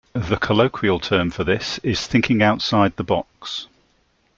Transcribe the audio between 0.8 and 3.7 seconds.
term for this is "thinking outside the box.